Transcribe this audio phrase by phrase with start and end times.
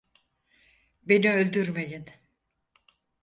[1.03, 2.05] Beni öldürmeyin!